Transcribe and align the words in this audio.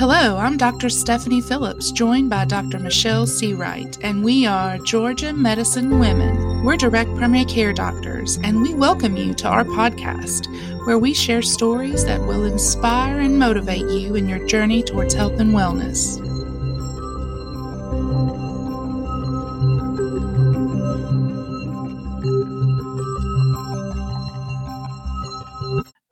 Hello, 0.00 0.38
I'm 0.38 0.56
Dr. 0.56 0.88
Stephanie 0.88 1.42
Phillips, 1.42 1.92
joined 1.92 2.30
by 2.30 2.46
Dr. 2.46 2.78
Michelle 2.78 3.26
Seawright, 3.26 3.98
and 4.02 4.24
we 4.24 4.46
are 4.46 4.78
Georgia 4.78 5.30
Medicine 5.30 5.98
Women. 5.98 6.64
We're 6.64 6.78
direct 6.78 7.14
primary 7.16 7.44
care 7.44 7.74
doctors, 7.74 8.38
and 8.42 8.62
we 8.62 8.72
welcome 8.72 9.18
you 9.18 9.34
to 9.34 9.48
our 9.48 9.62
podcast, 9.62 10.46
where 10.86 10.98
we 10.98 11.12
share 11.12 11.42
stories 11.42 12.06
that 12.06 12.22
will 12.22 12.46
inspire 12.46 13.20
and 13.20 13.38
motivate 13.38 13.90
you 13.90 14.14
in 14.14 14.26
your 14.26 14.42
journey 14.46 14.82
towards 14.82 15.12
health 15.12 15.38
and 15.38 15.50
wellness. 15.50 16.29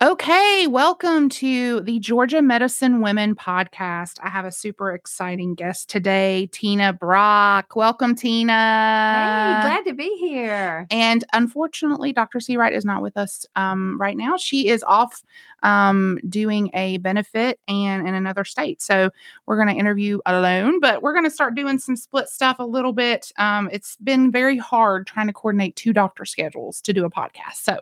Okay, 0.08 0.66
welcome 0.66 1.28
to 1.28 1.82
the 1.82 1.98
Georgia 1.98 2.40
Medicine 2.40 3.02
Women 3.02 3.34
podcast. 3.34 4.16
I 4.22 4.30
have 4.30 4.46
a 4.46 4.50
super 4.50 4.94
exciting 4.94 5.54
guest 5.54 5.90
today, 5.90 6.48
Tina 6.50 6.94
Brock. 6.94 7.76
Welcome, 7.76 8.14
Tina. 8.14 8.54
Hey, 8.54 9.68
glad 9.68 9.84
to 9.84 9.92
be 9.92 10.16
here. 10.16 10.86
And 10.90 11.24
unfortunately, 11.34 12.14
Dr. 12.14 12.38
Seawright 12.38 12.72
is 12.72 12.86
not 12.86 13.02
with 13.02 13.18
us 13.18 13.44
um, 13.54 14.00
right 14.00 14.16
now. 14.16 14.38
She 14.38 14.68
is 14.68 14.82
off 14.84 15.22
um, 15.62 16.18
doing 16.28 16.70
a 16.74 16.98
benefit 16.98 17.60
and 17.68 18.06
in 18.06 18.14
another 18.14 18.44
state. 18.44 18.80
So 18.80 19.10
we're 19.46 19.56
going 19.56 19.68
to 19.68 19.74
interview 19.74 20.18
alone, 20.26 20.80
but 20.80 21.02
we're 21.02 21.12
going 21.12 21.24
to 21.24 21.30
start 21.30 21.54
doing 21.54 21.78
some 21.78 21.96
split 21.96 22.28
stuff 22.28 22.58
a 22.58 22.64
little 22.64 22.92
bit. 22.92 23.32
Um, 23.38 23.68
it's 23.72 23.96
been 23.96 24.30
very 24.30 24.56
hard 24.56 25.06
trying 25.06 25.26
to 25.26 25.32
coordinate 25.32 25.76
two 25.76 25.92
doctor 25.92 26.24
schedules 26.24 26.80
to 26.82 26.92
do 26.92 27.04
a 27.04 27.10
podcast. 27.10 27.56
So 27.62 27.80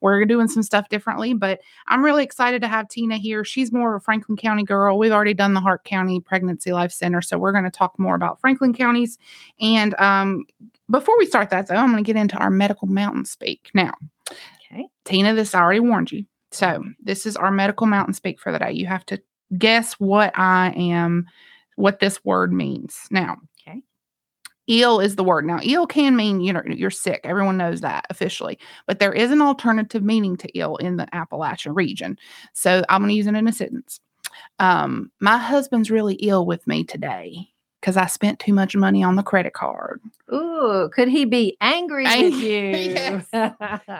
we're 0.00 0.24
doing 0.24 0.48
some 0.48 0.62
stuff 0.62 0.88
differently, 0.88 1.34
but 1.34 1.60
I'm 1.86 2.04
really 2.04 2.24
excited 2.24 2.62
to 2.62 2.68
have 2.68 2.88
Tina 2.88 3.16
here. 3.16 3.44
She's 3.44 3.72
more 3.72 3.94
of 3.96 4.02
a 4.02 4.04
Franklin 4.04 4.36
County 4.36 4.64
girl. 4.64 4.98
We've 4.98 5.12
already 5.12 5.34
done 5.34 5.54
the 5.54 5.60
Hart 5.60 5.84
County 5.84 6.20
Pregnancy 6.20 6.72
Life 6.72 6.92
Center. 6.92 7.22
So 7.22 7.38
we're 7.38 7.52
going 7.52 7.64
to 7.64 7.70
talk 7.70 7.98
more 7.98 8.14
about 8.14 8.40
Franklin 8.40 8.74
counties. 8.74 9.18
And 9.60 9.94
um, 10.00 10.44
before 10.90 11.18
we 11.18 11.26
start 11.26 11.50
that, 11.50 11.66
though, 11.66 11.76
I'm 11.76 11.90
going 11.90 12.02
to 12.02 12.06
get 12.06 12.20
into 12.20 12.36
our 12.36 12.50
medical 12.50 12.88
mountain 12.88 13.24
speak. 13.24 13.70
Now, 13.74 13.92
Okay. 14.70 14.86
Tina, 15.04 15.34
this 15.34 15.54
I 15.54 15.60
already 15.60 15.80
warned 15.80 16.12
you. 16.12 16.24
So 16.50 16.82
this 17.02 17.26
is 17.26 17.36
our 17.36 17.50
medical 17.50 17.86
mountain 17.86 18.14
speak 18.14 18.40
for 18.40 18.52
the 18.52 18.58
day. 18.58 18.72
You 18.72 18.86
have 18.86 19.04
to 19.06 19.20
guess 19.58 19.94
what 19.94 20.36
I 20.38 20.72
am, 20.76 21.26
what 21.76 22.00
this 22.00 22.24
word 22.24 22.52
means. 22.52 23.06
Now, 23.10 23.36
Okay. 23.66 23.82
ill 24.66 25.00
is 25.00 25.16
the 25.16 25.24
word. 25.24 25.44
Now, 25.44 25.60
ill 25.62 25.86
can 25.86 26.16
mean 26.16 26.40
you 26.40 26.52
know 26.52 26.62
you're 26.66 26.90
sick. 26.90 27.20
Everyone 27.24 27.56
knows 27.56 27.80
that 27.82 28.06
officially, 28.10 28.58
but 28.86 28.98
there 28.98 29.12
is 29.12 29.30
an 29.30 29.42
alternative 29.42 30.02
meaning 30.02 30.36
to 30.38 30.48
ill 30.58 30.76
in 30.76 30.96
the 30.96 31.14
Appalachian 31.14 31.74
region. 31.74 32.18
So 32.54 32.84
I'm 32.88 33.02
going 33.02 33.10
to 33.10 33.14
use 33.14 33.26
it 33.26 33.34
in 33.34 33.48
a 33.48 33.52
sentence. 33.52 34.00
Um, 34.58 35.10
my 35.20 35.38
husband's 35.38 35.90
really 35.90 36.14
ill 36.16 36.46
with 36.46 36.66
me 36.66 36.84
today 36.84 37.48
because 37.80 37.96
I 37.96 38.06
spent 38.06 38.38
too 38.40 38.52
much 38.52 38.74
money 38.76 39.02
on 39.02 39.16
the 39.16 39.22
credit 39.22 39.52
card. 39.52 40.00
Ooh, 40.32 40.90
could 40.92 41.08
he 41.08 41.24
be 41.24 41.56
angry 41.60 42.04
with 42.04 42.34
you? 42.42 42.60
yes. 42.70 43.26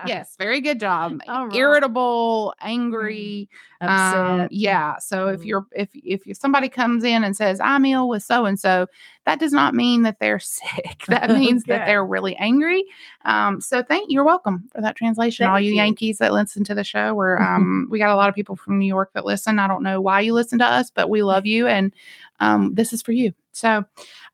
yes, 0.07 0.34
very 0.39 0.61
good 0.61 0.81
job. 0.81 1.21
Right. 1.29 1.55
Irritable, 1.55 2.55
angry, 2.61 3.49
um, 3.81 3.89
Upset. 3.89 4.53
yeah. 4.53 4.99
So 4.99 5.29
if 5.29 5.41
Mm. 5.41 5.45
you're 5.47 5.67
if 5.73 5.89
if 5.95 6.37
somebody 6.37 6.69
comes 6.69 7.05
in 7.05 7.25
and 7.25 7.37
says 7.37 7.61
I'm 7.61 7.84
ill 7.84 8.09
with 8.09 8.23
so 8.23 8.45
and 8.47 8.59
so, 8.59 8.87
that 9.29 9.41
does 9.41 9.53
not 9.53 9.75
mean 9.75 10.05
that 10.05 10.21
they're 10.21 10.39
sick. 10.39 11.05
That 11.09 11.29
means 11.39 11.65
that 11.65 11.84
they're 11.84 12.05
really 12.05 12.34
angry. 12.37 12.83
Um, 13.27 13.61
so 13.61 13.83
thank 13.83 14.11
you're 14.11 14.25
welcome 14.25 14.71
for 14.75 14.81
that 14.81 14.97
translation. 14.97 15.47
All 15.47 15.61
you 15.61 15.73
you. 15.73 15.77
Yankees 15.77 16.17
that 16.17 16.33
listen 16.33 16.65
to 16.65 16.75
the 16.75 16.83
show, 16.83 17.15
we're 17.15 17.37
um 17.43 17.89
we 17.91 17.99
got 17.99 18.11
a 18.11 18.17
lot 18.17 18.31
of 18.31 18.34
people 18.34 18.56
from 18.56 18.79
New 18.79 18.87
York 18.87 19.11
that 19.12 19.27
listen. 19.27 19.59
I 19.59 19.69
don't 19.69 19.83
know 19.83 20.01
why 20.01 20.21
you 20.21 20.33
listen 20.33 20.59
to 20.61 20.65
us, 20.65 20.91
but 20.91 21.11
we 21.11 21.23
love 21.23 21.45
you 21.45 21.67
and 21.67 21.93
um 22.41 22.75
this 22.75 22.95
is 22.95 23.03
for 23.03 23.12
you. 23.12 23.34
So 23.53 23.84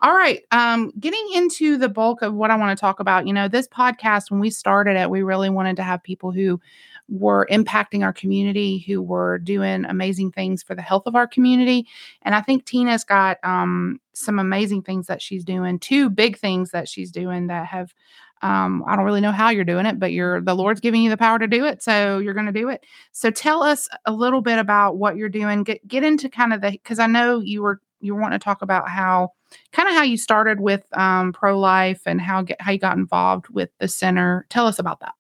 all 0.00 0.15
right. 0.15 0.42
Um, 0.53 0.92
getting 1.00 1.27
into 1.34 1.77
the 1.77 1.89
bulk 1.89 2.22
of 2.22 2.34
what 2.34 2.50
I 2.50 2.56
want 2.56 2.77
to 2.77 2.81
talk 2.81 3.00
about, 3.00 3.27
you 3.27 3.33
know, 3.33 3.48
this 3.48 3.67
podcast, 3.67 4.31
when 4.31 4.39
we 4.39 4.50
started 4.50 4.97
it, 4.97 5.11
we 5.11 5.22
really 5.22 5.50
wanted 5.50 5.76
to 5.76 5.82
have 5.82 6.03
people 6.03 6.31
who 6.31 6.61
were 7.09 7.47
impacting 7.50 8.03
our 8.03 8.12
community, 8.12 8.78
who 8.87 9.03
were 9.03 9.38
doing 9.38 9.84
amazing 9.84 10.32
things 10.32 10.62
for 10.62 10.75
the 10.75 10.82
health 10.82 11.05
of 11.06 11.15
our 11.15 11.26
community. 11.26 11.87
And 12.22 12.34
I 12.34 12.41
think 12.41 12.65
Tina's 12.65 13.05
got 13.05 13.38
um, 13.43 14.00
some 14.14 14.38
amazing 14.38 14.82
things 14.82 15.06
that 15.06 15.22
she's 15.22 15.44
doing, 15.44 15.78
two 15.78 16.10
big 16.10 16.38
things 16.38 16.70
that 16.70 16.88
she's 16.88 17.10
doing 17.10 17.48
that 17.48 17.66
have. 17.66 17.94
Um, 18.42 18.84
I 18.86 18.94
don't 18.94 19.06
really 19.06 19.22
know 19.22 19.32
how 19.32 19.48
you're 19.48 19.64
doing 19.64 19.86
it, 19.86 19.98
but 19.98 20.12
you're 20.12 20.41
the 20.42 20.54
Lord's 20.54 20.80
giving 20.80 21.02
you 21.02 21.08
the 21.08 21.16
power 21.16 21.38
to 21.38 21.47
do 21.47 21.64
it, 21.64 21.82
so 21.82 22.19
you're 22.19 22.34
going 22.34 22.44
to 22.47 22.52
do 22.52 22.69
it. 22.69 22.84
So 23.12 23.30
tell 23.30 23.62
us 23.62 23.88
a 24.04 24.12
little 24.12 24.42
bit 24.42 24.58
about 24.58 24.98
what 24.98 25.16
you're 25.16 25.30
doing. 25.30 25.62
Get 25.62 25.86
get 25.88 26.04
into 26.04 26.28
kind 26.28 26.52
of 26.52 26.60
the 26.60 26.72
because 26.72 26.98
I 26.98 27.06
know 27.06 27.41
you 27.41 27.62
were 27.62 27.80
you 28.00 28.14
want 28.14 28.32
to 28.34 28.38
talk 28.38 28.60
about 28.60 28.88
how 28.88 29.32
kind 29.72 29.88
of 29.88 29.94
how 29.94 30.02
you 30.02 30.16
started 30.16 30.60
with 30.60 30.84
um, 30.92 31.32
pro 31.32 31.58
life 31.58 32.02
and 32.06 32.20
how 32.20 32.42
get, 32.42 32.60
how 32.60 32.72
you 32.72 32.78
got 32.78 32.96
involved 32.96 33.48
with 33.48 33.70
the 33.78 33.88
center. 33.88 34.46
Tell 34.50 34.66
us 34.66 34.78
about 34.78 35.00
that. 35.00 35.14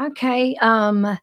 Okay. 0.00 0.56
Um, 0.60 1.18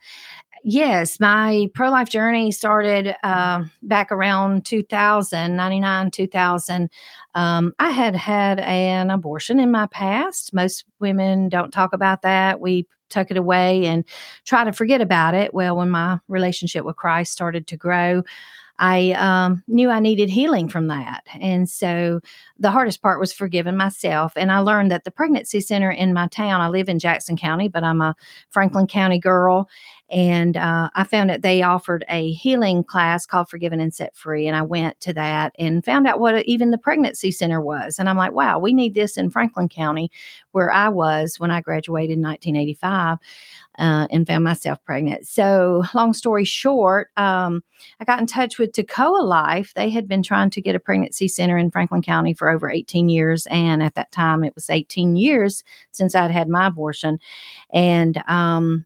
yes, 0.63 1.19
my 1.19 1.67
pro 1.73 1.89
life 1.89 2.09
journey 2.09 2.51
started 2.51 3.15
uh, 3.23 3.63
back 3.81 4.11
around 4.11 4.65
2000, 4.65 5.55
99, 5.55 6.11
2000. 6.11 6.89
Um, 7.35 7.73
I 7.79 7.89
had 7.91 8.15
had 8.15 8.59
an 8.59 9.09
abortion 9.09 9.59
in 9.59 9.71
my 9.71 9.87
past. 9.87 10.53
Most 10.53 10.85
women 10.99 11.49
don't 11.49 11.71
talk 11.71 11.93
about 11.93 12.21
that. 12.23 12.59
We 12.59 12.87
tuck 13.09 13.31
it 13.31 13.37
away 13.37 13.85
and 13.85 14.05
try 14.45 14.63
to 14.63 14.71
forget 14.71 15.01
about 15.01 15.33
it. 15.33 15.53
Well, 15.53 15.77
when 15.77 15.89
my 15.89 16.19
relationship 16.27 16.85
with 16.85 16.95
Christ 16.95 17.31
started 17.31 17.67
to 17.67 17.77
grow, 17.77 18.23
I 18.79 19.11
um, 19.11 19.61
knew 19.67 19.89
I 19.89 19.99
needed 19.99 20.29
healing 20.29 20.69
from 20.69 20.87
that. 20.87 21.27
And 21.39 21.69
so 21.69 22.21
the 22.57 22.71
hardest 22.71 23.01
part 23.01 23.19
was 23.19 23.33
forgiving 23.33 23.75
myself. 23.75 24.31
And 24.37 24.51
I 24.51 24.59
learned 24.59 24.89
that 24.91 25.03
the 25.03 25.11
pregnancy 25.11 25.59
center 25.59 25.91
in 25.91 26.13
my 26.13 26.27
town, 26.27 26.61
I 26.61 26.69
live 26.69 26.87
in 26.87 26.97
Jackson 26.97 27.35
County, 27.35 27.67
but 27.67 27.83
I'm 27.83 27.99
a 28.01 28.15
Franklin 28.49 28.87
County 28.87 29.19
girl. 29.19 29.69
And 30.09 30.57
uh, 30.57 30.89
I 30.95 31.03
found 31.03 31.29
that 31.29 31.43
they 31.43 31.61
offered 31.61 32.03
a 32.09 32.31
healing 32.31 32.83
class 32.83 33.25
called 33.25 33.49
Forgiven 33.49 33.79
and 33.79 33.93
Set 33.93 34.15
Free. 34.15 34.47
And 34.47 34.55
I 34.55 34.61
went 34.61 34.99
to 35.01 35.13
that 35.13 35.53
and 35.59 35.85
found 35.85 36.07
out 36.07 36.19
what 36.19 36.43
even 36.45 36.71
the 36.71 36.77
pregnancy 36.77 37.31
center 37.31 37.61
was. 37.61 37.99
And 37.99 38.09
I'm 38.09 38.17
like, 38.17 38.31
wow, 38.31 38.57
we 38.57 38.73
need 38.73 38.95
this 38.95 39.17
in 39.17 39.29
Franklin 39.29 39.69
County, 39.69 40.09
where 40.51 40.71
I 40.71 40.89
was 40.89 41.35
when 41.37 41.51
I 41.51 41.61
graduated 41.61 42.17
in 42.17 42.23
1985 42.23 43.19
uh, 43.79 44.07
and 44.11 44.27
found 44.27 44.43
myself 44.43 44.77
pregnant. 44.85 45.27
So, 45.27 45.83
long 45.93 46.13
story 46.13 46.43
short, 46.43 47.09
um, 47.17 47.63
I 47.99 48.05
got 48.05 48.19
in 48.19 48.27
touch 48.27 48.59
with 48.59 48.73
Toccoa 48.73 49.23
Life. 49.23 49.73
They 49.75 49.89
had 49.89 50.07
been 50.07 50.21
trying 50.21 50.49
to 50.51 50.61
get 50.61 50.75
a 50.75 50.79
pregnancy 50.79 51.27
center 51.27 51.57
in 51.57 51.71
Franklin 51.71 52.01
County 52.01 52.33
for 52.33 52.49
over 52.49 52.69
18 52.69 53.09
years. 53.09 53.47
And 53.49 53.81
at 53.81 53.95
that 53.95 54.11
time, 54.11 54.43
it 54.43 54.53
was 54.53 54.69
18 54.69 55.15
years 55.15 55.63
since 55.91 56.13
I'd 56.13 56.31
had 56.31 56.49
my 56.49 56.67
abortion. 56.67 57.19
And 57.73 58.21
um, 58.27 58.85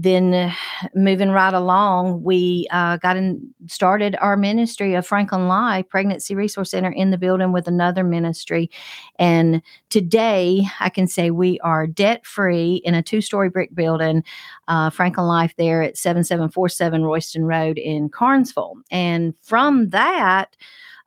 then 0.00 0.54
moving 0.94 1.30
right 1.30 1.52
along, 1.52 2.22
we 2.22 2.68
uh, 2.70 2.98
got 2.98 3.16
in, 3.16 3.52
started 3.66 4.14
our 4.20 4.36
ministry 4.36 4.94
of 4.94 5.04
Franklin 5.04 5.48
Life 5.48 5.88
Pregnancy 5.88 6.36
Resource 6.36 6.70
Center 6.70 6.90
in 6.90 7.10
the 7.10 7.18
building 7.18 7.50
with 7.50 7.66
another 7.66 8.04
ministry. 8.04 8.70
And 9.18 9.60
today, 9.90 10.64
I 10.78 10.88
can 10.88 11.08
say 11.08 11.32
we 11.32 11.58
are 11.60 11.88
debt 11.88 12.24
free 12.24 12.80
in 12.84 12.94
a 12.94 13.02
two 13.02 13.20
story 13.20 13.48
brick 13.48 13.74
building, 13.74 14.22
uh, 14.68 14.90
Franklin 14.90 15.26
Life 15.26 15.54
there 15.58 15.82
at 15.82 15.98
7747 15.98 17.02
Royston 17.02 17.44
Road 17.44 17.76
in 17.76 18.08
Carnesville. 18.08 18.76
And 18.92 19.34
from 19.42 19.88
that, 19.88 20.56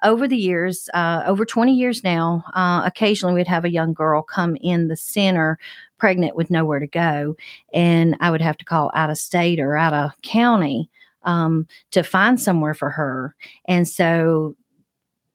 over 0.04 0.28
the 0.28 0.38
years, 0.38 0.90
uh, 0.94 1.24
over 1.26 1.46
20 1.46 1.74
years 1.74 2.04
now, 2.04 2.44
uh, 2.56 2.82
occasionally 2.84 3.36
we'd 3.36 3.48
have 3.48 3.66
a 3.66 3.72
young 3.72 3.94
girl 3.94 4.22
come 4.22 4.58
in 4.62 4.88
the 4.88 4.98
center 4.98 5.60
pregnant 6.02 6.36
with 6.36 6.50
nowhere 6.50 6.80
to 6.80 6.88
go. 6.88 7.38
And 7.76 8.18
I 8.22 8.32
would 8.32 8.42
have 8.42 8.58
to 8.58 8.66
call 8.66 8.90
out 8.96 9.12
of 9.12 9.20
state 9.20 9.60
or 9.60 9.78
out 9.78 9.94
of 9.94 10.20
county 10.24 10.90
um, 11.26 11.68
to 11.92 12.02
find 12.02 12.42
somewhere 12.42 12.74
for 12.74 12.90
her. 12.90 13.36
And 13.68 13.88
so 13.88 14.56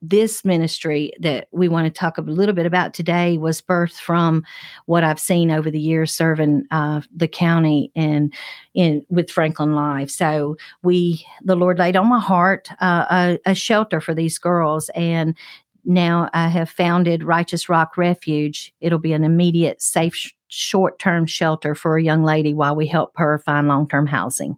this 0.03 0.45
ministry 0.45 1.13
that 1.21 1.47
we 1.53 1.69
want 1.69 1.87
to 1.87 1.97
talk 1.97 2.19
a 2.19 2.23
little 2.23 2.55
bit 2.55 2.67
about 2.67 2.95
today 2.95 3.39
was 3.39 3.63
birthed 3.63 4.01
from 4.01 4.45
what 4.87 5.05
I've 5.05 5.21
seen 5.21 5.53
over 5.53 5.71
the 5.71 5.81
years 5.81 6.13
serving 6.13 6.65
uh, 6.73 7.03
the 7.15 7.29
county 7.29 7.93
and 7.95 8.35
in 8.75 9.07
with 9.09 9.31
Franklin 9.31 9.77
Life. 9.77 10.11
So 10.11 10.57
we, 10.83 11.25
the 11.45 11.55
Lord 11.55 11.79
laid 11.79 11.95
on 11.95 12.09
my 12.09 12.21
heart 12.21 12.69
uh, 12.81 13.07
a, 13.09 13.51
a 13.53 13.55
shelter 13.55 14.01
for 14.01 14.15
these 14.15 14.37
girls, 14.37 14.91
and 14.97 15.37
now 15.85 16.29
I 16.35 16.49
have 16.49 16.69
founded 16.69 17.23
Righteous 17.23 17.69
Rock 17.69 17.97
Refuge. 17.97 18.75
It'll 18.81 18.99
be 18.99 19.13
an 19.13 19.23
immediate, 19.23 19.81
safe, 19.81 20.33
sh- 20.49 20.77
short-term 20.77 21.27
shelter 21.27 21.75
for 21.75 21.97
a 21.97 22.03
young 22.03 22.23
lady 22.23 22.53
while 22.53 22.77
we 22.77 22.87
help 22.87 23.13
her 23.17 23.39
find 23.39 23.67
long-term 23.67 24.07
housing. 24.07 24.57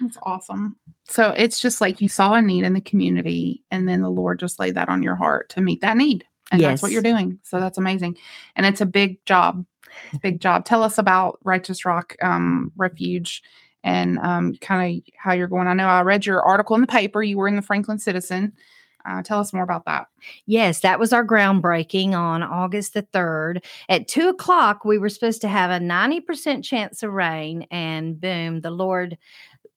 That's 0.00 0.16
awesome. 0.22 0.76
So 1.08 1.34
it's 1.36 1.60
just 1.60 1.80
like 1.80 2.00
you 2.00 2.08
saw 2.08 2.32
a 2.34 2.40
need 2.40 2.64
in 2.64 2.72
the 2.72 2.80
community, 2.80 3.62
and 3.70 3.86
then 3.86 4.00
the 4.00 4.08
Lord 4.08 4.40
just 4.40 4.58
laid 4.58 4.74
that 4.76 4.88
on 4.88 5.02
your 5.02 5.16
heart 5.16 5.50
to 5.50 5.60
meet 5.60 5.82
that 5.82 5.96
need. 5.96 6.24
And 6.50 6.60
that's 6.62 6.82
what 6.82 6.90
you're 6.90 7.02
doing. 7.02 7.38
So 7.42 7.60
that's 7.60 7.78
amazing. 7.78 8.16
And 8.56 8.64
it's 8.64 8.80
a 8.80 8.86
big 8.86 9.24
job. 9.26 9.64
It's 10.06 10.16
a 10.16 10.20
big 10.20 10.40
job. 10.40 10.64
Tell 10.64 10.82
us 10.82 10.98
about 10.98 11.38
Righteous 11.44 11.84
Rock 11.84 12.16
um, 12.22 12.72
Refuge 12.76 13.42
and 13.84 14.18
um, 14.18 14.54
kind 14.60 14.96
of 14.96 15.14
how 15.16 15.32
you're 15.32 15.48
going. 15.48 15.68
I 15.68 15.74
know 15.74 15.86
I 15.86 16.02
read 16.02 16.26
your 16.26 16.42
article 16.42 16.74
in 16.74 16.80
the 16.80 16.86
paper. 16.86 17.22
You 17.22 17.36
were 17.36 17.48
in 17.48 17.56
the 17.56 17.62
Franklin 17.62 17.98
Citizen. 17.98 18.52
Uh, 19.08 19.22
tell 19.22 19.40
us 19.40 19.52
more 19.52 19.62
about 19.62 19.84
that. 19.86 20.06
Yes, 20.46 20.80
that 20.80 20.98
was 20.98 21.12
our 21.12 21.24
groundbreaking 21.24 22.12
on 22.12 22.42
August 22.42 22.94
the 22.94 23.02
3rd. 23.02 23.64
At 23.88 24.08
two 24.08 24.28
o'clock, 24.28 24.84
we 24.84 24.98
were 24.98 25.08
supposed 25.08 25.40
to 25.42 25.48
have 25.48 25.70
a 25.70 25.84
90% 25.84 26.64
chance 26.64 27.02
of 27.02 27.12
rain, 27.12 27.66
and 27.70 28.20
boom, 28.20 28.60
the 28.60 28.70
Lord 28.70 29.16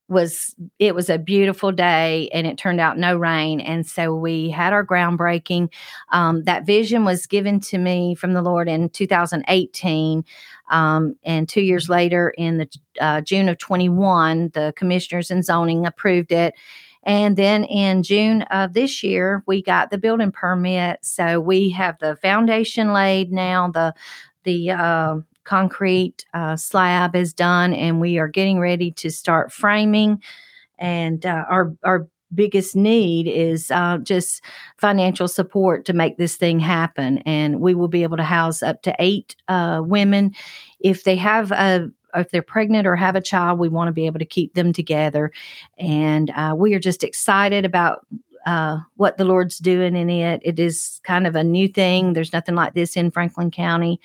was 0.09 0.55
it 0.79 0.93
was 0.95 1.09
a 1.09 1.17
beautiful 1.17 1.71
day 1.71 2.29
and 2.33 2.45
it 2.45 2.57
turned 2.57 2.79
out 2.79 2.97
no 2.97 3.15
rain 3.17 3.59
and 3.59 3.87
so 3.87 4.13
we 4.13 4.49
had 4.49 4.73
our 4.73 4.85
groundbreaking 4.85 5.69
um, 6.11 6.43
that 6.43 6.65
vision 6.65 7.05
was 7.05 7.25
given 7.25 7.59
to 7.59 7.77
me 7.77 8.13
from 8.13 8.33
the 8.33 8.41
lord 8.41 8.67
in 8.67 8.89
2018 8.89 10.23
um, 10.69 11.15
and 11.23 11.47
two 11.47 11.61
years 11.61 11.87
later 11.89 12.29
in 12.37 12.57
the 12.57 12.69
uh, 12.99 13.21
june 13.21 13.47
of 13.47 13.57
21 13.57 14.49
the 14.53 14.73
commissioners 14.75 15.31
in 15.31 15.41
zoning 15.41 15.85
approved 15.85 16.31
it 16.31 16.53
and 17.03 17.37
then 17.37 17.63
in 17.65 18.03
june 18.03 18.41
of 18.43 18.73
this 18.73 19.03
year 19.03 19.43
we 19.45 19.61
got 19.61 19.89
the 19.89 19.97
building 19.97 20.31
permit. 20.31 20.99
So 21.03 21.39
we 21.39 21.69
have 21.71 21.97
the 21.99 22.15
foundation 22.17 22.93
laid 22.93 23.31
now 23.31 23.69
the 23.71 23.93
the 24.43 24.71
uh, 24.71 25.17
concrete 25.43 26.25
uh, 26.33 26.55
slab 26.55 27.15
is 27.15 27.33
done 27.33 27.73
and 27.73 27.99
we 27.99 28.17
are 28.17 28.27
getting 28.27 28.59
ready 28.59 28.91
to 28.91 29.09
start 29.09 29.51
framing. 29.51 30.21
And 30.79 31.25
uh, 31.25 31.45
our 31.49 31.73
our 31.83 32.07
biggest 32.33 32.75
need 32.75 33.27
is 33.27 33.69
uh, 33.69 33.99
just 33.99 34.43
financial 34.77 35.27
support 35.27 35.85
to 35.85 35.93
make 35.93 36.17
this 36.17 36.35
thing 36.35 36.59
happen. 36.59 37.19
And 37.19 37.61
we 37.61 37.75
will 37.75 37.87
be 37.87 38.03
able 38.03 38.17
to 38.17 38.23
house 38.23 38.63
up 38.63 38.81
to 38.83 38.95
eight 38.99 39.35
uh, 39.47 39.81
women. 39.83 40.33
If 40.79 41.03
they 41.03 41.15
have 41.15 41.51
a 41.51 41.89
if 42.15 42.31
they're 42.31 42.41
pregnant 42.41 42.87
or 42.87 42.95
have 42.95 43.15
a 43.15 43.21
child 43.21 43.59
we 43.59 43.69
want 43.69 43.87
to 43.87 43.93
be 43.93 44.05
able 44.05 44.19
to 44.19 44.25
keep 44.25 44.53
them 44.53 44.73
together 44.73 45.31
and 45.77 46.29
uh, 46.31 46.53
we 46.57 46.73
are 46.73 46.79
just 46.79 47.03
excited 47.03 47.65
about 47.65 48.05
uh, 48.45 48.79
what 48.95 49.17
the 49.17 49.25
Lord's 49.25 49.57
doing 49.57 49.95
in 49.95 50.09
it. 50.09 50.41
It 50.43 50.59
is 50.59 50.99
kind 51.03 51.25
of 51.25 51.35
a 51.35 51.43
new 51.43 51.67
thing. 51.67 52.13
There's 52.13 52.33
nothing 52.33 52.55
like 52.55 52.73
this 52.73 52.97
in 52.97 53.11
Franklin 53.11 53.51
County. 53.51 53.99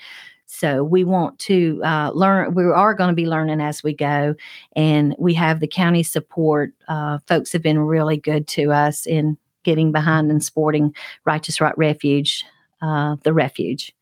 So 0.47 0.83
we 0.83 1.05
want 1.05 1.39
to 1.41 1.81
uh, 1.85 2.11
learn. 2.15 2.55
We 2.55 2.65
are 2.65 2.95
going 2.95 3.09
to 3.09 3.15
be 3.15 3.27
learning 3.27 3.61
as 3.61 3.83
we 3.83 3.93
go, 3.93 4.35
and 4.75 5.15
we 5.19 5.35
have 5.35 5.61
the 5.61 5.67
county 5.67 6.03
support. 6.03 6.73
Uh, 6.89 7.19
folks 7.27 7.53
have 7.53 7.63
been 7.63 7.79
really 7.79 8.17
good 8.17 8.49
to 8.49 8.73
us 8.73 9.07
in 9.07 9.37
getting 9.63 9.93
behind 9.93 10.31
and 10.31 10.43
supporting 10.43 10.95
Righteous 11.27 11.61
Rock 11.61 11.75
Refuge, 11.77 12.47
uh, 12.81 13.17
the 13.25 13.35
refuge. 13.35 13.95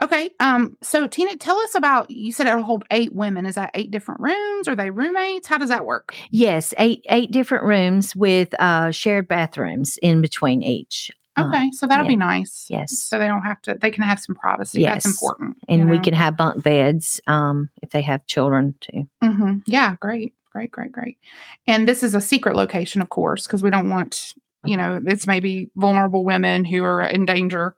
Okay. 0.00 0.30
Um, 0.40 0.76
so 0.82 1.06
Tina, 1.08 1.36
tell 1.36 1.58
us 1.58 1.74
about 1.74 2.10
you 2.10 2.32
said 2.32 2.46
it'll 2.46 2.62
hold 2.62 2.84
eight 2.90 3.12
women. 3.14 3.46
Is 3.46 3.56
that 3.56 3.70
eight 3.74 3.90
different 3.90 4.20
rooms? 4.20 4.68
Are 4.68 4.76
they 4.76 4.90
roommates? 4.90 5.48
How 5.48 5.58
does 5.58 5.70
that 5.70 5.84
work? 5.86 6.14
Yes, 6.30 6.72
eight 6.78 7.04
eight 7.10 7.30
different 7.32 7.64
rooms 7.64 8.14
with 8.14 8.54
uh 8.60 8.90
shared 8.92 9.26
bathrooms 9.28 9.98
in 10.02 10.20
between 10.20 10.62
each. 10.62 11.10
Uh, 11.36 11.46
Okay, 11.48 11.70
so 11.72 11.86
that'll 11.86 12.04
yeah. 12.04 12.08
be 12.10 12.16
nice. 12.16 12.66
Yes. 12.68 12.98
So 12.98 13.18
they 13.18 13.26
don't 13.28 13.42
have 13.42 13.60
to. 13.62 13.76
They 13.80 13.90
can 13.90 14.02
have 14.04 14.18
some 14.20 14.34
privacy. 14.34 14.82
That's 14.84 15.04
Yes. 15.04 15.14
important. 15.14 15.56
and 15.68 15.88
we 15.90 15.98
can 16.00 16.14
have 16.14 16.36
bunk 16.36 16.62
beds 16.62 17.20
um 17.26 17.68
if 17.82 17.90
they 17.90 18.02
have 18.02 18.26
children 18.26 18.74
too. 18.80 19.08
hmm 19.22 19.58
Yeah, 19.66 19.96
great, 20.00 20.34
great, 20.52 20.70
great, 20.70 20.92
great. 20.92 21.18
And 21.66 21.88
this 21.88 22.02
is 22.04 22.14
a 22.14 22.20
secret 22.20 22.54
location, 22.56 23.00
of 23.02 23.08
course, 23.08 23.46
because 23.46 23.62
we 23.62 23.70
don't 23.70 23.90
want 23.90 24.34
you 24.64 24.76
know 24.76 25.00
it's 25.06 25.26
maybe 25.26 25.70
vulnerable 25.76 26.24
women 26.24 26.64
who 26.64 26.82
are 26.84 27.02
in 27.02 27.24
danger, 27.24 27.76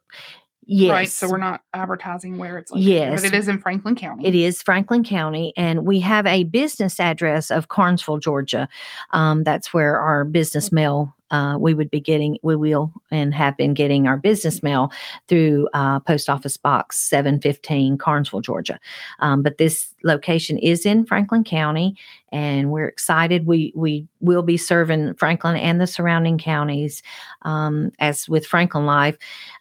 Yes. 0.73 0.91
right? 0.93 1.09
So 1.09 1.29
we're 1.29 1.39
not 1.39 1.63
advertising 1.75 2.39
where 2.39 2.57
it's 2.57 2.71
located, 2.71 2.87
Yes. 2.89 3.21
but 3.23 3.27
it 3.33 3.37
is 3.37 3.49
in 3.49 3.59
Franklin 3.59 3.97
County. 3.97 4.27
It 4.27 4.35
is 4.37 4.63
Franklin 4.63 5.03
County, 5.03 5.53
and 5.57 5.85
we 5.85 5.99
have 6.01 6.27
a 6.27 6.45
business 6.45 7.01
address 7.01 7.51
of 7.51 7.69
Carnesville, 7.69 8.21
Georgia. 8.21 8.69
Um, 9.11 9.43
that's 9.43 9.75
where 9.75 9.99
our 9.99 10.25
business 10.25 10.71
mail. 10.71 11.15
Uh, 11.31 11.57
we 11.59 11.75
would 11.75 11.91
be 11.91 12.01
getting, 12.01 12.39
we 12.43 12.57
will, 12.57 12.93
and 13.11 13.33
have 13.35 13.57
been 13.57 13.75
getting 13.75 14.07
our 14.07 14.17
business 14.17 14.63
mail 14.63 14.91
through 15.29 15.69
uh, 15.75 16.01
Post 16.01 16.29
Office 16.29 16.57
Box 16.57 17.01
715, 17.01 17.99
Carnesville, 17.99 18.43
Georgia. 18.43 18.79
Um, 19.21 19.43
but 19.43 19.59
this 19.59 19.95
location 20.03 20.59
is 20.59 20.85
in 20.85 21.05
Franklin 21.05 21.45
County, 21.45 21.97
and 22.33 22.71
we're 22.71 22.89
excited. 22.89 23.47
We 23.47 23.73
we 23.75 24.07
will 24.21 24.43
be 24.43 24.57
serving 24.57 25.15
Franklin 25.15 25.57
and 25.57 25.81
the 25.81 25.87
surrounding 25.87 26.39
counties. 26.39 27.03
Um, 27.43 27.93
as 27.99 28.29
with 28.29 28.47
Franklin 28.47 28.87
Life, 28.87 29.17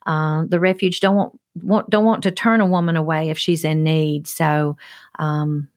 uh, 0.06 0.46
the 0.48 0.60
refuge 0.60 1.00
don't 1.00 1.16
want, 1.16 1.40
want 1.62 1.90
don't 1.90 2.06
want 2.06 2.24
to 2.24 2.32
turn 2.32 2.62
a 2.62 2.66
woman 2.66 2.96
away 2.96 3.30
if 3.30 3.38
she's 3.38 3.64
in 3.64 3.84
need. 3.84 4.28
So, 4.28 4.78
um, 5.18 5.68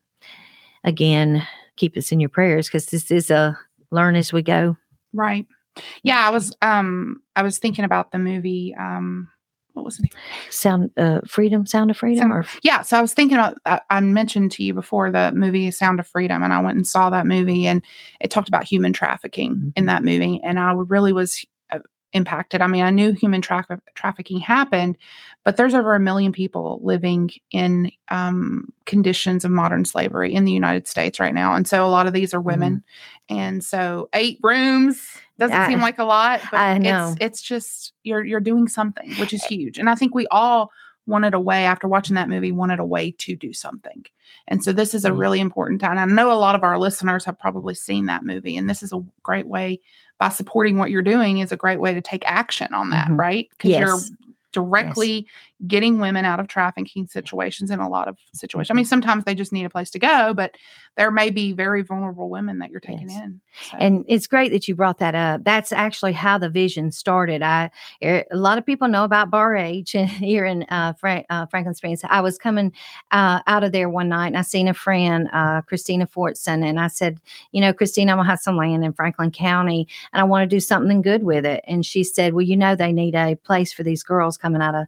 again, 0.85 1.47
keep 1.77 1.97
us 1.97 2.13
in 2.13 2.21
your 2.21 2.29
prayers 2.29 2.69
because 2.69 2.87
this 2.87 3.11
is 3.11 3.31
a 3.31 3.59
learn 3.91 4.17
as 4.17 4.33
we 4.33 4.43
go. 4.43 4.77
Right. 5.13 5.47
Yeah, 6.03 6.19
I 6.27 6.31
was 6.31 6.55
um 6.63 7.23
I 7.37 7.43
was 7.43 7.59
thinking 7.59 7.85
about 7.85 8.13
the 8.13 8.19
movie 8.19 8.75
um 8.79 9.29
what 9.75 9.87
was 9.87 9.97
the 9.97 10.03
name? 10.03 10.11
Sound 10.51 10.91
uh, 10.99 11.21
freedom, 11.27 11.65
sound 11.65 11.91
of 11.91 11.97
freedom, 11.97 12.29
Sound- 12.29 12.33
or 12.33 12.45
Yeah, 12.63 12.83
so 12.83 12.99
I 12.99 13.01
was 13.01 13.15
thinking 13.15 13.39
about 13.39 13.57
I, 13.65 13.81
I 13.89 14.01
mentioned 14.01 14.53
to 14.53 14.63
you 14.63 14.75
before 14.75 15.11
the 15.11 15.33
movie 15.33 15.71
Sound 15.71 15.99
of 15.99 16.07
Freedom 16.07 16.43
and 16.43 16.53
I 16.53 16.61
went 16.61 16.77
and 16.77 16.87
saw 16.87 17.09
that 17.11 17.27
movie 17.27 17.67
and 17.67 17.83
it 18.21 18.31
talked 18.31 18.49
about 18.49 18.65
human 18.65 18.93
trafficking 18.93 19.73
in 19.77 19.85
Mhm. 19.85 19.87
that 19.87 20.05
movie 20.05 20.41
and 20.45 20.59
I 20.61 20.73
really 20.73 21.15
was 21.15 21.43
uh, 21.71 21.79
impacted. 22.13 22.61
I 22.61 22.67
mean, 22.67 22.83
I 22.85 22.91
knew 22.91 23.13
human 23.13 23.41
traffic 23.41 23.79
trafficking 23.95 24.41
happened, 24.41 24.99
but 25.43 25.57
there's 25.57 25.73
over 25.75 25.95
a 25.95 26.01
million 26.01 26.33
people 26.33 26.79
living 26.83 27.31
in 27.51 27.91
um, 28.11 28.69
conditions 28.85 29.43
of 29.47 29.51
modern 29.53 29.87
slavery 29.87 30.35
in 30.35 30.45
the 30.45 30.53
United 30.53 30.87
States 30.87 31.19
right 31.19 31.33
now, 31.33 31.55
and 31.55 31.67
so 31.67 31.83
a 31.83 31.89
lot 31.89 32.07
of 32.07 32.13
these 32.13 32.35
are 32.35 32.41
women. 32.43 32.85
And 33.31 33.65
so 33.65 34.11
eight 34.13 34.39
rooms 34.43 35.12
doesn't 35.39 35.57
I- 35.57 35.69
seem 35.69 35.81
like 35.81 35.99
a 35.99 36.05
lot, 36.05 36.41
but 36.51 36.59
I 36.59 36.79
know. 36.79 37.09
it's 37.13 37.25
it's 37.25 37.43
just 37.43 37.93
you're 38.05 38.25
you're 38.25 38.41
doing 38.41 38.69
something, 38.69 39.13
which 39.15 39.33
is 39.33 39.45
huge. 39.45 39.79
And 39.79 39.89
I 39.91 39.95
think 39.95 40.15
we 40.15 40.27
all 40.31 40.71
wanted 41.07 41.35
a 41.35 41.41
way 41.41 41.65
after 41.65 41.89
watching 41.89 42.15
that 42.15 42.29
movie 42.29 42.53
wanted 42.53 42.79
a 42.79 42.85
way 42.85 43.11
to 43.19 43.35
do 43.35 43.53
something. 43.53 44.05
And 44.47 44.63
so 44.63 44.73
this 44.73 44.95
is 44.95 45.05
a 45.05 45.11
Mhm. 45.11 45.19
really 45.19 45.41
important 45.41 45.81
time. 45.81 45.99
I 45.99 46.05
know 46.05 46.31
a 46.31 46.35
lot 46.39 46.55
of 46.55 46.63
our 46.63 46.79
listeners 46.79 47.25
have 47.25 47.39
probably 47.39 47.75
seen 47.75 48.07
that 48.07 48.25
movie 48.25 48.57
and 48.57 48.71
this 48.71 48.83
is 48.85 48.93
a 48.93 49.03
great 49.23 49.47
way 49.49 49.81
by 50.19 50.29
supporting 50.29 50.79
what 50.79 50.91
you're 50.91 51.03
doing 51.03 51.39
is 51.39 51.51
a 51.51 51.57
great 51.57 51.81
way 51.81 51.93
to 51.93 52.01
take 52.01 52.23
action 52.25 52.73
on 52.73 52.91
that, 52.91 53.09
Mhm. 53.09 53.19
right? 53.19 53.49
Because 53.51 53.71
Yes. 53.71 53.81
you're 53.89 53.99
directly 54.53 55.27
getting 55.67 55.99
women 56.01 56.25
out 56.25 56.41
of 56.41 56.49
trafficking 56.49 57.07
situations 57.07 57.71
in 57.71 57.79
a 57.79 57.89
lot 57.89 58.09
of 58.09 58.17
situations. 58.35 58.71
I 58.71 58.75
mean, 58.75 58.85
sometimes 58.85 59.25
they 59.25 59.35
just 59.35 59.53
need 59.53 59.65
a 59.65 59.71
place 59.71 59.91
to 59.91 59.99
go, 59.99 60.35
but 60.35 60.57
there 60.97 61.11
may 61.11 61.31
be 61.31 61.53
very 61.53 61.83
vulnerable 61.83 62.29
women 62.29 62.59
that 62.59 62.71
you're 62.71 62.81
taking 62.81 63.09
Yes. 63.09 63.21
in. 63.23 63.41
So- 63.71 63.77
And 63.79 64.05
it's 64.09 64.27
great 64.27 64.51
that 64.53 64.67
you 64.67 64.75
brought 64.75 64.99
that 64.99 65.15
up. 65.15 65.45
That's 65.45 65.73
actually 65.73 66.13
how 66.13 66.37
the 66.39 66.49
vision 66.51 66.91
started. 66.91 67.43
I 67.43 67.71
er, 68.03 68.25
a 68.31 68.37
lot 68.37 68.59
of 68.59 68.67
people 68.67 68.89
know 68.89 69.05
about 69.05 69.31
Bar 69.31 69.57
H 69.57 69.93
here 70.19 70.45
in 70.45 70.65
uh, 70.69 70.95
Frank, 70.95 71.27
uh, 71.31 71.47
Franklin 71.47 71.75
Springs. 71.75 72.01
I 72.09 72.21
was 72.21 72.39
coming 72.39 72.73
uh, 73.13 73.41
out 73.47 73.63
of 73.65 73.73
there 73.73 73.89
one 73.89 74.09
night 74.09 74.29
and 74.29 74.39
I 74.39 74.43
seen 74.43 74.69
a 74.69 74.75
friend, 74.75 75.29
uh, 75.33 75.63
Christina 75.63 76.07
Fortson, 76.07 76.65
and 76.65 76.81
I 76.81 76.89
said, 76.89 77.19
you 77.53 77.61
know, 77.61 77.73
Christina, 77.73 78.13
I'm 78.13 78.19
gonna 78.19 78.29
have 78.29 78.41
some 78.41 78.57
land 78.57 78.85
in 78.85 78.93
Franklin 78.93 79.31
County, 79.31 79.87
and 80.13 80.21
I 80.21 80.25
want 80.25 80.43
to 80.49 80.57
do 80.57 80.61
something 80.61 81.03
good 81.03 81.23
with 81.23 81.47
it. 81.47 81.63
And 81.67 81.87
she 81.87 82.03
said, 82.05 82.35
well, 82.35 82.43
you 82.43 82.57
know, 82.57 82.75
they 82.75 82.93
need 82.93 83.15
a 83.15 83.37
place 83.37 83.73
for 83.73 83.83
these 83.83 84.03
girls 84.03 84.37
coming 84.37 84.61
out 84.63 84.75
of 84.75 84.87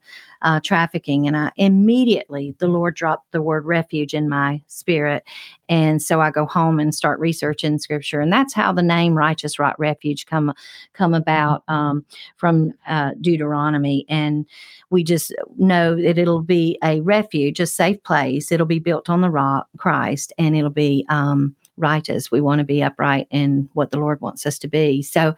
trafficking. 0.64 1.26
And 1.26 1.36
I 1.36 1.52
immediately 1.56 2.54
the 2.58 2.68
Lord 2.68 2.94
dropped 2.94 3.32
the 3.32 3.42
word 3.42 3.64
refuge 3.64 4.14
in 4.14 4.28
my 4.28 4.62
spirit. 4.66 5.24
And 5.68 6.02
so 6.02 6.20
I 6.20 6.30
go 6.30 6.46
home 6.46 6.80
and 6.80 6.94
start 6.94 7.20
researching 7.20 7.78
scripture. 7.78 8.20
And 8.20 8.32
that's 8.32 8.54
how 8.54 8.72
the 8.72 8.82
name 8.82 9.14
righteous 9.14 9.58
rock 9.58 9.76
refuge 9.78 10.26
come 10.26 10.52
come 10.92 11.14
about 11.14 11.62
um, 11.68 12.04
from 12.36 12.72
uh, 12.86 13.12
Deuteronomy. 13.20 14.04
And 14.08 14.46
we 14.90 15.04
just 15.04 15.34
know 15.56 15.96
that 15.96 16.18
it'll 16.18 16.42
be 16.42 16.78
a 16.82 17.00
refuge, 17.00 17.60
a 17.60 17.66
safe 17.66 18.02
place. 18.02 18.52
It'll 18.52 18.66
be 18.66 18.78
built 18.78 19.08
on 19.08 19.20
the 19.20 19.30
rock, 19.30 19.68
Christ, 19.76 20.32
and 20.38 20.56
it'll 20.56 20.70
be 20.70 21.06
um, 21.08 21.54
righteous. 21.76 22.30
We 22.30 22.40
want 22.40 22.60
to 22.60 22.64
be 22.64 22.82
upright 22.82 23.26
in 23.30 23.68
what 23.72 23.90
the 23.90 23.98
Lord 23.98 24.20
wants 24.20 24.46
us 24.46 24.58
to 24.60 24.68
be. 24.68 25.02
So, 25.02 25.34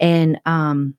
and 0.00 0.40
um, 0.46 0.94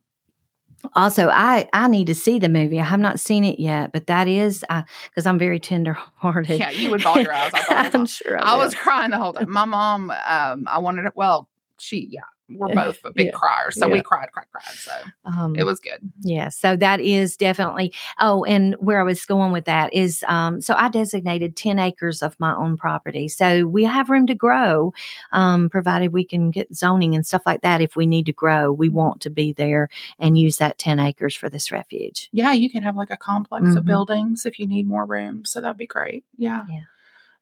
also 0.96 1.30
i 1.30 1.68
i 1.74 1.88
need 1.88 2.08
to 2.08 2.16
see 2.16 2.40
the 2.40 2.50
movie 2.50 2.80
i 2.80 2.84
have 2.84 3.00
not 3.00 3.20
seen 3.20 3.44
it 3.44 3.60
yet 3.60 3.92
but 3.92 4.08
that 4.08 4.28
is 4.28 4.64
because 5.10 5.26
i'm 5.26 5.38
very 5.40 5.60
tender 5.60 5.94
hearted 6.16 6.60
yeah, 6.60 6.70
you 6.70 6.90
would 6.92 7.04
bawl 7.04 7.20
your 7.20 7.34
eyes. 7.34 7.52
out 7.54 7.68
the 7.68 7.74
whole 7.76 7.84
time. 7.84 8.02
i'm 8.02 8.06
sure 8.06 8.40
I 8.44 8.54
will. 8.54 8.66
was 8.66 8.76
crying 8.76 9.12
the 9.12 9.18
whole 9.18 9.34
time. 9.34 9.50
My 9.50 9.66
mom, 9.66 10.12
um, 10.28 10.66
I 10.68 10.80
wanted 10.80 11.06
it. 11.06 11.14
Well, 11.16 11.48
she, 11.80 12.08
yeah, 12.10 12.22
we're 12.58 12.74
both 12.76 13.00
a 13.04 13.12
big 13.12 13.28
Yeah. 13.28 13.32
criers, 13.34 13.76
so 13.76 13.88
we 13.88 14.02
cried, 14.02 14.32
cried, 14.32 14.46
cried. 14.52 14.64
So 14.76 14.92
um, 15.26 15.56
it 15.56 15.64
was 15.66 15.80
good. 15.80 16.00
Yeah, 16.22 16.50
so 16.50 16.76
that 16.78 17.00
is 17.00 17.38
definitely. 17.38 17.94
Oh, 18.20 18.44
and 18.46 18.76
where 18.80 19.00
I 19.00 19.04
was 19.04 19.26
going 19.26 19.52
with 19.52 19.66
that 19.66 19.94
is, 19.94 20.24
um, 20.28 20.62
so 20.62 20.74
I 20.78 20.90
designated 20.90 21.56
ten 21.56 21.80
acres 21.80 22.22
of 22.22 22.40
my 22.40 22.56
own 22.56 22.78
property, 22.78 23.28
so 23.28 23.66
we 23.68 23.84
have 23.84 24.10
room 24.10 24.28
to 24.28 24.36
grow, 24.36 24.94
um, 25.32 25.70
provided 25.70 26.14
we 26.14 26.24
can 26.26 26.52
get 26.52 26.74
zoning 26.76 27.16
and 27.16 27.26
stuff 27.26 27.44
like 27.46 27.62
that. 27.62 27.82
If 27.82 27.96
we 27.96 28.06
need 28.06 28.26
to 28.28 28.34
grow, 28.34 28.72
we 28.72 28.90
want 28.90 29.22
to 29.22 29.30
be 29.30 29.54
there 29.54 29.90
and 30.20 30.38
use 30.38 30.58
that 30.58 30.78
ten 30.78 31.00
acres 31.00 31.36
for 31.36 31.50
this 31.50 31.72
refuge. 31.72 32.30
Yeah, 32.32 32.52
you 32.54 32.70
can 32.70 32.84
have 32.84 32.96
like 32.96 33.12
a 33.12 33.18
complex 33.18 33.76
of 33.76 33.84
Mhm. 33.84 33.88
buildings 33.88 34.46
if 34.46 34.60
you 34.60 34.68
need 34.68 34.88
more 34.88 35.06
room. 35.06 35.46
So 35.46 35.62
that'd 35.62 35.78
be 35.78 35.88
great. 35.88 36.24
Yeah. 36.38 36.66
Yeah. 36.70 36.82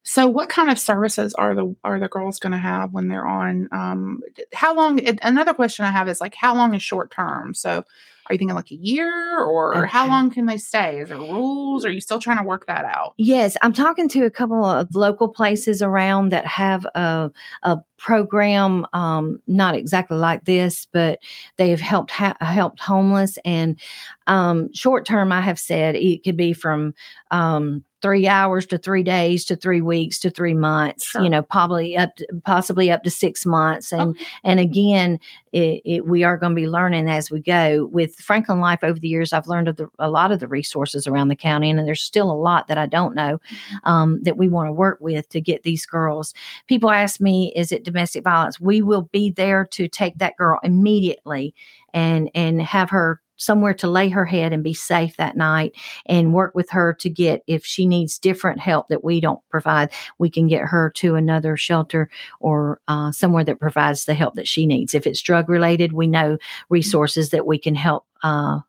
So, 0.09 0.25
what 0.25 0.49
kind 0.49 0.71
of 0.71 0.79
services 0.79 1.35
are 1.35 1.53
the 1.53 1.75
are 1.83 1.99
the 1.99 2.07
girls 2.07 2.39
going 2.39 2.53
to 2.53 2.57
have 2.57 2.93
when 2.93 3.09
they're 3.09 3.27
on? 3.27 3.69
Um, 3.71 4.21
how 4.55 4.75
long? 4.75 4.99
Another 5.21 5.53
question 5.53 5.85
I 5.85 5.91
have 5.91 6.09
is 6.09 6.19
like, 6.19 6.33
how 6.33 6.55
long 6.55 6.73
is 6.73 6.81
short 6.81 7.11
term? 7.11 7.53
So, 7.53 7.83
are 8.25 8.33
you 8.33 8.39
thinking 8.39 8.55
like 8.55 8.71
a 8.71 8.75
year 8.75 9.39
or 9.39 9.85
how 9.85 10.07
long 10.07 10.31
can 10.31 10.47
they 10.47 10.57
stay? 10.57 10.99
Is 10.99 11.09
there 11.09 11.17
rules? 11.19 11.85
Are 11.85 11.91
you 11.91 12.01
still 12.01 12.17
trying 12.19 12.39
to 12.39 12.43
work 12.43 12.65
that 12.65 12.85
out? 12.85 13.13
Yes, 13.17 13.55
I'm 13.61 13.71
talking 13.71 14.09
to 14.09 14.25
a 14.25 14.31
couple 14.31 14.65
of 14.65 14.87
local 14.95 15.27
places 15.27 15.83
around 15.83 16.29
that 16.29 16.47
have 16.47 16.85
a 16.95 17.29
a 17.61 17.77
program, 17.97 18.87
um, 18.93 19.39
not 19.45 19.75
exactly 19.75 20.17
like 20.17 20.45
this, 20.45 20.87
but 20.91 21.19
they 21.57 21.69
have 21.69 21.81
helped 21.81 22.09
ha- 22.09 22.37
helped 22.39 22.79
homeless 22.79 23.37
and 23.45 23.79
um, 24.25 24.73
short 24.73 25.05
term. 25.05 25.31
I 25.31 25.41
have 25.41 25.59
said 25.59 25.95
it 25.95 26.23
could 26.23 26.37
be 26.37 26.53
from 26.53 26.95
um, 27.29 27.83
three 28.01 28.27
hours 28.27 28.65
to 28.67 28.77
three 28.77 29.03
days 29.03 29.43
to 29.45 29.55
three 29.55 29.81
weeks 29.81 30.19
to 30.19 30.29
three 30.29 30.53
months. 30.53 31.05
Sure. 31.05 31.21
You 31.21 31.29
know, 31.29 31.41
probably 31.41 31.97
up 31.97 32.15
to, 32.15 32.27
possibly 32.45 32.89
up 32.91 33.03
to 33.03 33.09
six 33.11 33.45
months. 33.45 33.91
And 33.91 34.11
Okay. 34.11 34.25
and 34.43 34.59
again, 34.59 35.19
it, 35.51 35.81
it, 35.83 36.07
we 36.07 36.23
are 36.23 36.37
going 36.37 36.51
to 36.51 36.61
be 36.61 36.67
learning 36.67 37.09
as 37.09 37.29
we 37.29 37.41
go. 37.41 37.89
With 37.91 38.15
Franklin 38.15 38.59
Life 38.59 38.83
over 38.83 38.99
the 38.99 39.07
years, 39.07 39.33
I've 39.33 39.47
learned 39.47 39.67
of 39.67 39.75
the, 39.77 39.87
a 39.99 40.09
lot 40.09 40.31
of 40.31 40.39
the 40.39 40.47
resources 40.47 41.07
around 41.07 41.27
the 41.27 41.35
county, 41.35 41.69
and 41.69 41.79
there's 41.79 42.01
still 42.01 42.31
a 42.31 42.33
lot 42.33 42.67
that 42.67 42.77
I 42.77 42.85
don't 42.85 43.15
know 43.15 43.39
um, 43.83 44.21
that 44.23 44.37
we 44.37 44.47
want 44.47 44.67
to 44.67 44.73
work 44.73 44.99
with 45.01 45.27
to 45.29 45.41
get 45.41 45.63
these 45.63 45.85
girls. 45.85 46.33
People 46.67 46.91
ask 46.91 47.19
me, 47.19 47.51
"Is 47.55 47.71
it 47.71 47.83
domestic 47.83 48.23
violence?" 48.23 48.59
We 48.59 48.81
will 48.81 49.03
be 49.11 49.31
there 49.31 49.65
to 49.71 49.87
take 49.87 50.17
that 50.19 50.37
girl 50.37 50.59
immediately 50.63 51.53
and 51.93 52.29
and 52.33 52.61
have 52.61 52.89
her 52.91 53.19
somewhere 53.39 53.73
to 53.73 53.87
lay 53.87 54.09
her 54.09 54.25
head 54.25 54.53
and 54.53 54.63
be 54.63 54.73
safe 54.73 55.17
that 55.17 55.35
night 55.35 55.73
and 56.05 56.33
work 56.33 56.53
with 56.53 56.69
her 56.69 56.93
to 56.93 57.09
get 57.09 57.41
if 57.47 57.65
she 57.65 57.87
needs 57.87 58.19
different 58.19 58.59
help 58.59 58.87
that 58.89 59.03
we 59.03 59.19
don't 59.19 59.39
provide 59.49 59.89
we 60.19 60.29
can 60.29 60.47
get 60.47 60.61
her 60.61 60.91
to 60.91 61.15
another 61.15 61.57
shelter 61.57 62.09
or 62.39 62.79
uh, 62.87 63.11
somewhere 63.11 63.43
that 63.43 63.59
provides 63.59 64.05
the 64.05 64.13
help 64.13 64.35
that 64.35 64.47
she 64.47 64.67
needs 64.67 64.93
if 64.93 65.07
it's 65.07 65.21
drug 65.21 65.49
related 65.49 65.93
we 65.93 66.05
know 66.05 66.37
resources 66.69 67.29
that 67.31 67.47
we 67.47 67.57
can 67.57 67.73
help 67.75 68.05
uh, 68.23 68.59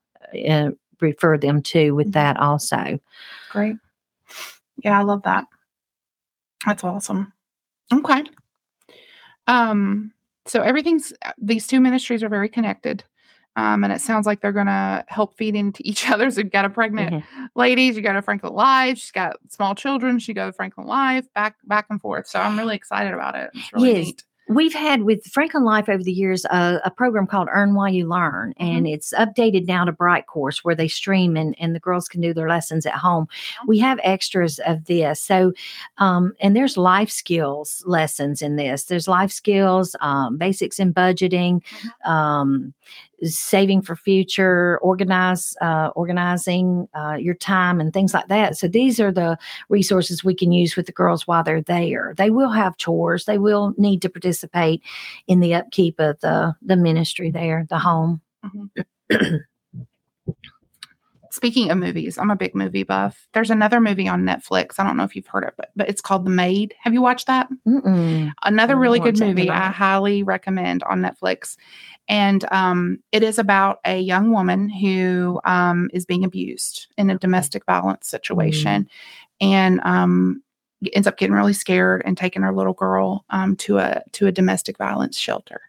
uh, 0.49 0.71
refer 1.01 1.37
them 1.37 1.61
to 1.61 1.91
with 1.93 2.09
Mhm. 2.09 2.13
that 2.13 2.37
also 2.39 2.99
Great. 3.51 3.77
Yeah, 4.85 4.99
I 4.99 5.03
love 5.03 5.23
that. 5.25 5.45
That's 6.65 6.85
awesome. 6.85 7.33
Okay. 7.93 8.23
Um, 9.47 10.13
so 10.47 10.63
everything's 10.63 11.13
these 11.39 11.67
two 11.67 11.81
ministries 11.81 12.23
are 12.23 12.29
very 12.29 12.49
connected. 12.49 13.05
Um, 13.57 13.83
and 13.85 13.93
it 13.93 14.01
sounds 14.01 14.27
like 14.27 14.41
they're 14.41 14.53
gonna 14.53 15.05
help 15.09 15.37
feed 15.37 15.55
into 15.57 15.83
each 15.85 16.09
other. 16.11 16.31
So 16.31 16.41
you've 16.41 16.53
got 16.53 16.65
a 16.65 16.71
pregnant 16.71 17.13
Mhm. 17.25 17.49
ladies, 17.55 17.97
you 17.97 18.03
got 18.03 18.17
a 18.17 18.23
Franklin 18.23 18.53
Life, 18.55 18.99
she's 18.99 19.11
got 19.11 19.37
small 19.49 19.75
children, 19.75 20.19
she 20.19 20.33
goes 20.35 20.51
to 20.53 20.57
Franklin 20.57 20.87
Life, 20.87 21.27
back 21.35 21.57
back 21.65 21.87
and 21.91 22.01
forth. 22.01 22.27
So 22.29 22.39
I'm 22.41 22.57
really 22.59 22.77
excited 22.77 23.13
about 23.13 23.35
it. 23.35 23.51
It's 23.55 23.73
really 23.73 23.93
Yes. 23.93 24.05
neat. 24.07 24.25
We've 24.51 24.75
had 24.75 25.03
with 25.03 25.25
Franklin 25.27 25.63
Life 25.63 25.89
over 25.89 26.03
the 26.03 26.11
years 26.11 26.45
uh, 26.47 26.81
a 26.85 26.91
program 26.91 27.29
called 27.29 27.47
Earn 27.53 27.75
While 27.75 27.89
You 27.89 28.09
Learn, 28.09 28.53
and 28.57 28.85
it's 28.85 29.15
updated 29.15 29.69
now 29.69 29.85
to 29.85 29.93
Bright 29.93 30.27
Course 30.27 30.65
where 30.65 30.75
they 30.75 30.89
stream 30.89 31.37
and, 31.37 31.55
and 31.61 31.73
the 31.73 31.79
girls 31.79 32.09
can 32.09 32.21
do 32.21 32.35
their 32.35 32.49
lessons 32.49 32.85
at 32.85 32.95
home. 32.95 33.29
We 33.69 33.79
have 33.79 34.01
extras 34.03 34.59
of 34.67 34.87
this. 34.87 35.23
So, 35.23 35.53
um, 35.99 36.33
and 36.41 36.57
there's 36.57 36.77
life 36.77 37.11
skills 37.11 37.85
lessons 37.87 38.43
in 38.43 38.57
this. 38.57 38.87
There's 38.87 39.07
life 39.07 39.31
skills, 39.31 39.95
um, 40.01 40.37
basics 40.37 40.81
in 40.81 40.93
budgeting, 40.93 41.63
um, 42.05 42.75
saving 43.23 43.83
for 43.83 43.95
future, 43.95 44.79
organize, 44.79 45.55
uh, 45.61 45.91
organizing 45.95 46.89
uh, 46.95 47.17
your 47.21 47.35
time, 47.35 47.81
and 47.81 47.93
things 47.93 48.15
like 48.15 48.27
that. 48.29 48.57
So 48.57 48.67
these 48.67 48.99
are 48.99 49.13
the 49.13 49.39
resources 49.69 50.25
we 50.25 50.35
can 50.35 50.51
use 50.51 50.75
with 50.75 50.87
the 50.87 50.93
girls 50.93 51.27
while 51.27 51.45
they're 51.45 51.63
there. 51.63 52.15
They 52.17 52.31
will 52.31 52.51
have 52.51 52.79
chores. 52.79 53.27
They 53.27 53.39
will 53.39 53.75
need 53.77 54.03
to 54.03 54.09
participate 54.09 54.40
in 55.27 55.41
the 55.41 55.55
upkeep 55.55 55.99
of 55.99 56.21
the 56.21 56.55
the 56.63 56.77
ministry 56.77 57.31
there, 57.31 57.67
the 57.69 57.79
home. 57.79 58.21
Speaking 61.33 61.71
of 61.71 61.79
movies, 61.79 62.19
I'm 62.19 62.31
a 62.31 62.37
big 62.37 62.57
movie 62.57 62.83
buff. 62.83 63.29
There's 63.35 63.51
another 63.51 63.81
movie 63.81 64.09
on 64.09 64.25
Netflix. 64.25 64.81
I 64.81 64.85
don't 64.85 64.97
know 64.97 65.05
if 65.05 65.15
you've 65.15 65.29
heard 65.29 65.45
of 65.45 65.51
it, 65.51 65.55
but 65.57 65.71
but 65.77 65.89
it's 65.89 66.01
called 66.01 66.27
The 66.27 66.31
Maid. 66.31 66.75
Have 66.81 66.93
you 66.93 67.01
watched 67.01 67.29
that? 67.29 67.49
Mm-mm. 67.67 68.33
Another 68.43 68.77
really 68.77 68.99
good 68.99 69.19
movie 69.19 69.49
I 69.49 69.71
highly 69.71 70.25
recommend 70.25 70.83
on 70.83 71.01
Netflix. 71.01 71.57
And 72.09 72.45
um, 72.53 72.99
it 73.13 73.23
is 73.23 73.39
about 73.39 73.79
a 73.85 74.01
young 74.01 74.33
woman 74.33 74.69
who 74.69 75.41
um, 75.45 75.89
is 75.95 76.05
being 76.05 76.25
abused 76.25 76.89
in 76.99 77.09
a 77.11 77.19
domestic 77.19 77.65
violence 77.65 78.09
situation 78.09 78.89
and 79.41 79.81
um, 79.85 80.43
ends 80.93 81.07
up 81.07 81.19
getting 81.19 81.35
really 81.35 81.53
scared 81.53 82.03
and 82.05 82.17
taking 82.17 82.43
her 82.43 82.55
little 82.55 82.73
girl 82.73 83.25
um, 83.31 83.57
to 83.57 83.79
a 83.79 84.03
to 84.13 84.27
a 84.27 84.33
domestic 84.33 84.79
violence 84.79 85.19
shelter. 85.19 85.61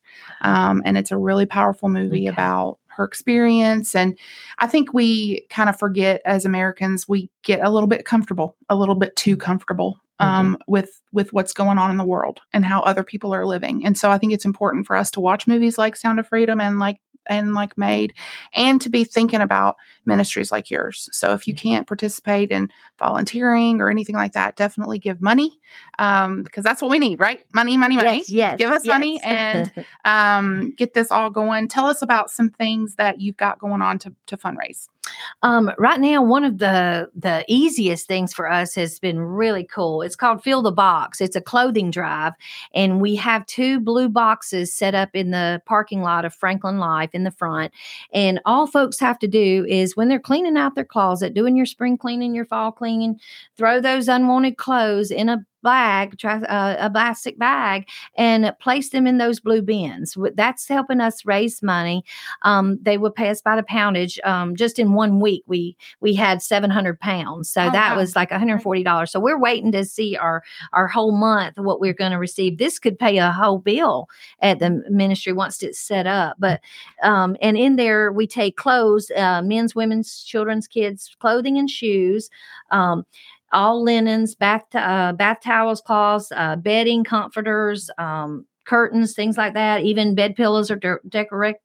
Um, 0.42 0.82
and 0.86 0.98
it's 0.98 1.12
a 1.12 1.18
really 1.18 1.46
powerful 1.46 1.90
movie 1.90 2.28
Okay. 2.28 2.28
about 2.28 2.78
her 2.88 3.04
experience. 3.06 3.96
And 3.96 4.18
I 4.60 4.68
think 4.68 4.94
we 4.94 5.46
kind 5.50 5.70
of 5.70 5.80
forget 5.80 6.22
as 6.26 6.46
Americans, 6.46 7.08
we 7.08 7.30
get 7.44 7.62
a 7.62 7.70
little 7.70 7.88
bit 7.88 8.06
comfortable, 8.06 8.56
a 8.70 8.76
little 8.76 8.96
bit 8.96 9.16
too 9.16 9.38
comfortable 9.38 9.98
um, 10.20 10.58
with 10.68 11.02
with 11.12 11.34
what's 11.34 11.54
going 11.54 11.78
on 11.78 11.90
in 11.90 11.98
the 11.98 12.06
world 12.06 12.42
and 12.54 12.64
how 12.64 12.82
other 12.82 13.04
people 13.04 13.34
are 13.34 13.46
living. 13.46 13.86
And 13.86 13.98
so 13.98 14.12
I 14.12 14.18
think 14.18 14.34
it's 14.34 14.46
important 14.46 14.86
for 14.86 14.96
us 14.96 15.10
to 15.12 15.20
watch 15.20 15.48
movies 15.48 15.78
like 15.78 15.96
Sound 15.96 16.20
of 16.20 16.28
Freedom 16.28 16.62
and 16.62 16.80
like 16.80 17.00
and 17.28 17.54
like 17.54 17.78
Maid, 17.78 18.14
and 18.54 18.82
to 18.82 18.90
be 18.90 19.04
thinking 19.04 19.42
about 19.42 19.78
ministries 20.06 20.52
like 20.52 20.70
yours. 20.70 21.10
So 21.12 21.34
if 21.34 21.48
you 21.48 21.54
can't 21.54 21.88
participate 21.88 22.52
in 22.52 22.70
volunteering 23.00 23.82
or 23.82 23.90
anything 23.90 24.16
like 24.16 24.34
that, 24.34 24.56
definitely 24.56 25.00
give 25.00 25.22
money 25.22 25.60
um, 26.00 26.44
because 26.44 26.64
that's 26.64 26.82
what 26.82 26.92
we 26.92 27.00
need, 27.00 27.20
right? 27.20 27.46
Money, 27.54 27.78
money, 27.78 27.96
money. 27.96 28.18
Yes, 28.18 28.30
yes. 28.30 28.58
Give 28.58 28.72
us 28.72 28.86
money 28.86 29.20
and 29.24 29.72
um, 30.06 30.74
get 30.78 30.94
this 30.94 31.12
all 31.12 31.30
going. 31.30 31.68
Tell 31.68 31.86
us 31.86 32.02
about 32.02 32.32
some 32.32 32.50
things 32.50 32.96
that 32.96 33.22
you've 33.22 33.38
got 33.38 33.60
going 33.60 33.82
on 33.82 34.00
to 34.00 34.14
to 34.28 34.38
fundraise. 34.38 34.88
Um, 35.44 35.72
right 35.78 36.00
now, 36.00 36.22
one 36.22 36.44
of 36.44 36.60
the 36.60 37.10
the 37.16 37.44
easiest 37.48 38.08
things 38.08 38.34
for 38.34 38.50
us 38.50 38.76
has 38.76 39.00
been 39.00 39.20
really 39.20 39.64
cool. 39.64 40.02
It's 40.02 40.16
called 40.16 40.44
Fill 40.44 40.62
the 40.62 40.72
Box. 40.72 41.20
It's 41.20 41.36
a 41.36 41.42
clothing 41.42 41.90
drive, 41.90 42.34
and 42.76 43.02
we 43.02 43.16
have 43.16 43.46
two 43.48 43.80
blue 43.80 44.10
boxes 44.10 44.74
set 44.74 44.94
up 44.94 45.10
in 45.14 45.32
the 45.32 45.62
parking 45.66 46.02
lot 46.02 46.26
of 46.26 46.36
Franklin 46.36 46.78
Life 46.78 47.10
in 47.14 47.24
the 47.24 47.32
front. 47.32 47.74
And 48.14 48.40
all 48.46 48.68
folks 48.68 49.00
have 49.00 49.18
to 49.20 49.28
do 49.28 49.66
is 49.68 49.98
when 49.98 50.08
they're 50.08 50.20
cleaning 50.20 50.58
out 50.58 50.76
their 50.76 50.86
closet, 50.86 51.34
doing 51.34 51.58
your 51.58 51.66
spring 51.66 51.98
cleaning, 51.98 52.36
your 52.36 52.46
fall 52.46 52.72
cleaning, 52.72 53.20
throw 53.58 53.82
those 53.82 54.08
unwanted 54.08 54.58
clothes 54.58 55.10
in 55.10 55.30
a 55.30 55.46
bag, 55.62 56.16
uh, 56.26 56.76
a 56.80 56.90
plastic 56.90 57.38
bag, 57.38 57.88
and 58.16 58.54
place 58.60 58.90
them 58.90 59.08
in 59.08 59.18
those 59.18 59.40
blue 59.40 59.62
bins. 59.62 60.18
That's 60.36 60.68
helping 60.68 61.00
us 61.02 61.26
raise 61.26 61.62
money. 61.62 62.04
Um, 62.44 62.80
they 62.82 62.98
would 62.98 63.16
pay 63.16 63.30
us 63.30 63.42
by 63.42 63.56
the 63.56 63.64
poundage. 63.64 64.20
Um, 64.24 64.56
just 64.56 64.80
in 64.80 64.94
one 64.94 65.20
week, 65.20 65.44
we 65.48 65.76
we 66.00 66.14
had 66.14 66.42
seven 66.42 66.70
hundred 66.70 67.00
pounds, 67.00 67.50
so 67.50 67.62
Oh, 67.62 67.72
that 67.72 67.92
wow. 67.92 67.98
was 68.02 68.16
like 68.16 68.32
one 68.32 68.40
hundred 68.40 68.62
forty 68.62 68.84
dollars. 68.84 69.12
So 69.12 69.20
we're 69.20 69.40
waiting 69.40 69.72
to 69.74 69.86
see 69.86 70.18
our 70.18 70.44
our 70.74 70.88
whole 70.88 71.12
month 71.12 71.58
what 71.58 71.80
we're 71.80 71.94
going 71.94 72.12
to 72.12 72.18
receive. 72.18 72.58
This 72.58 72.80
could 72.80 72.98
pay 72.98 73.18
a 73.18 73.32
whole 73.32 73.60
bill 73.60 74.08
at 74.42 74.60
the 74.60 74.84
ministry 74.90 75.34
once 75.34 75.62
it's 75.64 75.80
set 75.80 76.08
up. 76.08 76.38
But 76.40 76.62
um, 77.04 77.38
and 77.42 77.58
in 77.58 77.76
there 77.76 78.12
we 78.12 78.28
take 78.28 78.58
clothes, 78.58 79.12
uh, 79.16 79.42
men's, 79.42 79.76
women's, 79.76 80.24
children's, 80.24 80.68
kids, 80.68 81.16
clothing 81.20 81.58
and 81.58 81.70
shoes. 81.70 82.30
Um, 82.72 83.06
all 83.54 83.84
linens, 83.84 84.36
bath 84.36 84.64
uh, 84.74 85.14
bath 85.14 85.40
towels, 85.44 85.82
cloths, 85.82 86.32
uh, 86.36 86.56
bedding, 86.56 87.04
comforters, 87.04 87.90
um, 87.98 88.46
curtains, 88.66 89.14
things 89.14 89.38
like 89.38 89.54
that. 89.54 89.84
Even 89.84 90.16
bed 90.16 90.36
pillows 90.36 90.72
or 90.72 90.76
de- 90.76 91.00
decorate 91.08 91.58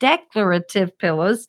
decorative 0.00 0.96
pillows, 0.98 1.46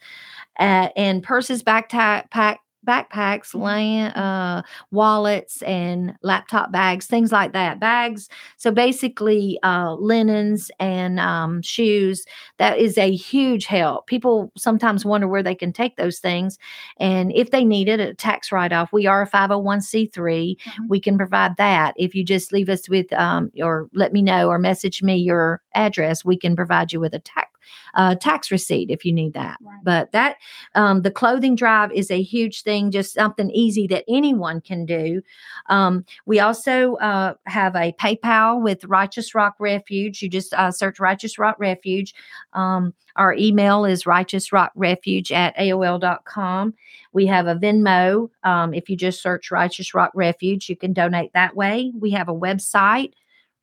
uh, 0.60 0.90
and 0.96 1.24
purses, 1.24 1.64
backpack, 1.64 2.30
pack, 2.32 2.60
backpacks, 2.86 3.54
land, 3.56 4.16
uh, 4.16 4.62
wallets, 4.92 5.62
and 5.64 6.14
laptop 6.22 6.72
bags, 6.72 7.08
things 7.08 7.32
like 7.32 7.54
that. 7.54 7.80
Bags. 7.80 8.30
So 8.58 8.72
basically, 8.72 9.60
uh, 9.64 9.96
linens 9.96 10.72
and 10.80 11.20
um, 11.20 11.62
shoes. 11.62 12.26
That 12.58 12.78
is 12.80 12.98
a 12.98 13.14
huge 13.16 13.66
help. 13.66 14.08
People 14.08 14.52
sometimes 14.58 15.06
wonder 15.06 15.28
where 15.28 15.44
they 15.44 15.56
can 15.56 15.74
take 15.74 15.98
those 15.98 16.20
things, 16.20 16.58
and 17.00 17.32
if 17.34 17.52
they 17.52 17.64
need 17.66 17.90
it, 17.90 18.00
a 18.00 18.14
tax 18.14 18.52
write 18.52 18.74
off. 18.74 18.94
We 18.94 19.06
are 19.08 19.22
a 19.24 19.28
five 19.28 19.50
hundred 19.50 19.60
one 19.64 19.82
c 19.82 20.06
three. 20.08 20.58
Mhm. 20.66 20.88
We 20.90 21.00
can 21.00 21.18
provide 21.18 21.58
that. 21.58 21.94
If 21.98 22.16
you 22.16 22.24
just 22.24 22.52
leave 22.54 22.70
us 22.70 22.88
with 22.90 23.12
um, 23.14 23.52
or 23.62 23.90
let 23.94 24.14
me 24.14 24.22
know 24.22 24.48
or 24.50 24.58
message 24.60 25.02
me 25.04 25.16
your 25.18 25.62
address, 25.74 26.24
we 26.26 26.38
can 26.38 26.56
provide 26.56 26.94
you 26.94 27.00
with 27.00 27.14
a 27.14 27.20
tax 27.20 27.45
uh, 27.94 28.16
tax 28.16 28.52
receipt 28.52 28.90
if 28.90 29.06
you 29.06 29.14
need 29.14 29.34
that. 29.34 29.58
Right. 29.62 29.80
But 29.84 30.12
that 30.12 30.38
um, 30.76 31.02
the 31.02 31.12
clothing 31.12 31.56
drive 31.56 31.92
is 31.92 32.12
a 32.12 32.22
huge 32.22 32.64
thing, 32.64 32.92
just 32.92 33.14
something 33.14 33.50
easy 33.52 33.88
that 33.88 34.04
anyone 34.08 34.62
can 34.62 34.86
do. 34.86 35.22
Um, 35.68 36.06
we 36.26 36.40
also 36.40 36.96
uh, 36.96 37.34
have 37.46 37.76
a 37.76 37.94
PayPal 37.94 38.62
with 38.62 38.84
Righteous 38.86 39.36
Rock 39.36 39.56
Refuge. 39.60 40.22
You 40.22 40.30
just 40.30 40.54
uh, 40.54 40.72
search 40.72 41.00
Righteous 41.00 41.38
Rock 41.38 41.56
Refuge. 41.60 42.14
Um, 42.54 42.94
our 43.16 43.34
email 43.34 43.86
is 43.86 44.04
righteousrockrefuge 44.04 45.32
at 45.32 45.56
AOL.com. 45.58 46.74
We 47.14 47.26
have 47.28 47.48
a 47.48 47.56
Venmo. 47.56 48.30
Um, 48.44 48.74
if 48.74 48.90
you 48.90 48.98
just 48.98 49.22
search 49.22 49.52
Righteous 49.52 49.94
Rock 49.94 50.12
Refuge, 50.14 50.70
you 50.70 50.76
can 50.76 50.92
donate 50.92 51.32
that 51.34 51.56
way. 51.56 51.94
We 51.98 52.12
have 52.12 52.28
a 52.28 52.34
website, 52.34 53.14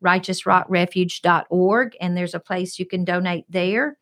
righteousrockrefuge.org, 0.03 1.97
and 2.01 2.17
there's 2.17 2.35
a 2.35 2.41
place 2.41 2.79
you 2.79 2.87
can 2.87 3.05
donate 3.05 3.45
there. 3.49 3.97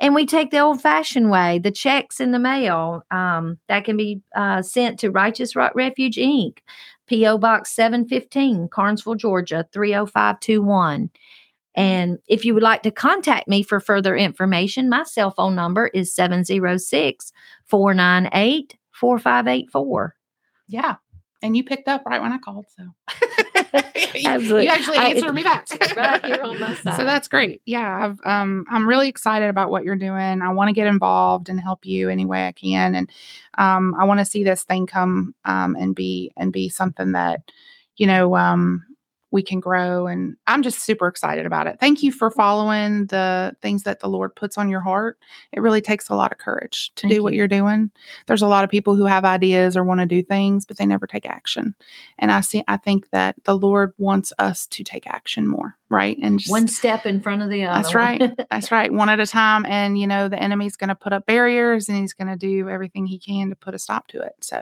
And 0.00 0.14
we 0.14 0.26
take 0.26 0.50
the 0.50 0.58
old 0.58 0.82
fashioned 0.82 1.30
way, 1.30 1.58
the 1.58 1.70
checks 1.70 2.20
in 2.20 2.32
the 2.32 2.38
mail 2.38 3.02
um, 3.10 3.58
that 3.68 3.84
can 3.84 3.96
be 3.96 4.20
uh, 4.34 4.62
sent 4.62 4.98
to 5.00 5.10
Righteous 5.10 5.56
Rock 5.56 5.72
Refuge 5.74 6.16
Inc., 6.16 6.58
P.O. 7.06 7.38
Box 7.38 7.70
715, 7.74 8.68
Carnesville, 8.68 9.16
Georgia 9.16 9.66
30521. 9.72 11.10
And 11.76 12.18
if 12.28 12.44
you 12.44 12.54
would 12.54 12.62
like 12.62 12.82
to 12.82 12.90
contact 12.90 13.48
me 13.48 13.62
for 13.62 13.80
further 13.80 14.16
information, 14.16 14.88
my 14.88 15.02
cell 15.04 15.30
phone 15.30 15.54
number 15.54 15.88
is 15.88 16.14
706 16.14 17.32
498 17.66 18.76
4584. 18.92 20.14
Yeah. 20.68 20.96
And 21.42 21.56
you 21.56 21.64
picked 21.64 21.88
up 21.88 22.06
right 22.06 22.22
when 22.22 22.32
I 22.32 22.38
called. 22.38 22.66
So 22.76 22.84
Absolutely. 24.24 24.64
you 24.64 24.68
actually 24.70 24.98
I- 24.98 25.08
answered 25.10 25.32
me 25.32 25.42
back. 25.42 25.66
Right 25.96 26.24
here 26.24 26.42
on 26.42 26.58
my 26.58 26.74
side. 26.82 26.96
So 26.96 27.04
that's 27.04 27.28
great. 27.28 27.62
Yeah. 27.66 28.06
I've, 28.06 28.20
um, 28.24 28.64
I'm 28.70 28.88
really 28.88 29.08
excited 29.08 29.48
about 29.48 29.70
what 29.70 29.84
you're 29.84 29.96
doing. 29.96 30.42
I 30.42 30.52
want 30.52 30.68
to 30.68 30.72
get 30.72 30.86
involved 30.86 31.48
and 31.48 31.60
help 31.60 31.84
you 31.86 32.08
any 32.10 32.24
way 32.24 32.46
I 32.46 32.52
can. 32.52 32.94
And 32.94 33.10
um, 33.58 33.94
I 33.98 34.04
want 34.04 34.20
to 34.20 34.24
see 34.24 34.44
this 34.44 34.64
thing 34.64 34.86
come 34.86 35.34
um, 35.44 35.76
and 35.76 35.94
be 35.94 36.32
and 36.36 36.52
be 36.52 36.68
something 36.68 37.12
that, 37.12 37.42
you 37.96 38.06
know, 38.06 38.36
um, 38.36 38.84
we 39.34 39.42
can 39.42 39.58
grow. 39.58 40.06
And 40.06 40.36
I'm 40.46 40.62
just 40.62 40.84
super 40.84 41.08
excited 41.08 41.44
about 41.44 41.66
it. 41.66 41.78
Thank 41.80 42.04
you 42.04 42.12
for 42.12 42.30
following 42.30 43.06
the 43.06 43.56
things 43.62 43.82
that 43.82 43.98
the 43.98 44.08
Lord 44.08 44.36
puts 44.36 44.56
on 44.56 44.68
your 44.68 44.80
heart. 44.80 45.18
It 45.50 45.58
really 45.58 45.80
takes 45.80 46.08
a 46.08 46.14
lot 46.14 46.30
of 46.30 46.38
courage 46.38 46.92
to 46.94 47.02
Thank 47.02 47.14
do 47.14 47.22
what 47.24 47.34
you're 47.34 47.48
doing. 47.48 47.90
There's 48.28 48.42
a 48.42 48.46
lot 48.46 48.62
of 48.62 48.70
people 48.70 48.94
who 48.94 49.06
have 49.06 49.24
ideas 49.24 49.76
or 49.76 49.82
want 49.82 49.98
to 49.98 50.06
do 50.06 50.22
things, 50.22 50.64
but 50.64 50.76
they 50.76 50.86
never 50.86 51.08
take 51.08 51.26
action. 51.26 51.74
And 52.16 52.30
I 52.30 52.42
see, 52.42 52.62
I 52.68 52.76
think 52.76 53.10
that 53.10 53.34
the 53.42 53.58
Lord 53.58 53.92
wants 53.98 54.32
us 54.38 54.68
to 54.68 54.84
take 54.84 55.08
action 55.08 55.48
more, 55.48 55.76
right? 55.90 56.16
And 56.22 56.38
just, 56.38 56.50
One 56.50 56.66
step 56.66 57.06
in 57.06 57.20
front 57.20 57.42
of 57.42 57.50
the 57.50 57.64
other. 57.64 57.82
That's 57.82 57.94
right. 57.94 58.32
That's 58.50 58.70
right. 58.70 58.92
One 58.92 59.08
at 59.08 59.20
a 59.20 59.26
time. 59.26 59.66
And, 59.66 59.98
you 59.98 60.06
know, 60.06 60.28
the 60.28 60.42
enemy's 60.42 60.76
going 60.76 60.88
to 60.88 60.94
put 60.94 61.12
up 61.12 61.26
barriers 61.26 61.88
and 61.88 61.98
he's 61.98 62.12
going 62.12 62.28
to 62.28 62.36
do 62.36 62.68
everything 62.68 63.06
he 63.06 63.18
can 63.18 63.50
to 63.50 63.56
put 63.56 63.74
a 63.74 63.78
stop 63.78 64.08
to 64.08 64.20
it. 64.20 64.34
So 64.40 64.56